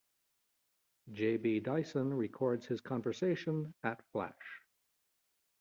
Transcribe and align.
J 1.11 1.37
B 1.37 1.59
Dyson 1.59 2.11
records 2.15 2.65
his 2.65 2.81
conversion 2.81 3.75
at 3.83 4.03
Flash. 4.11 4.63